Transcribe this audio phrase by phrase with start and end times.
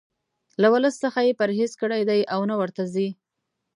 [0.61, 3.07] له ولس څخه یې پرهیز کړی دی او نه ورته ځي.